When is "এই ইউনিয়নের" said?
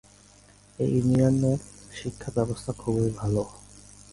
0.79-1.59